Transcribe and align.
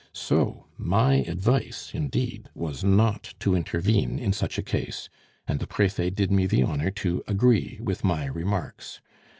So 0.13 0.65
my 0.79 1.17
advice, 1.27 1.91
indeed, 1.93 2.49
was 2.55 2.83
not 2.83 3.35
to 3.37 3.53
intervene 3.53 4.17
in 4.17 4.33
such 4.33 4.57
a 4.57 4.63
case, 4.63 5.09
and 5.47 5.59
the 5.59 5.67
Prefet 5.67 6.15
did 6.15 6.31
me 6.31 6.47
the 6.47 6.63
honor 6.63 6.89
to 7.05 7.23
agree 7.27 7.77
with 7.79 8.03
my 8.03 8.25
remarks. 8.25 8.99